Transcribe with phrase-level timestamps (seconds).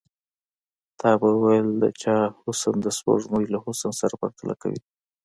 [0.99, 4.79] تا به ويل د چا حسن د سپوږمۍ له حسن سره پرتله کوي.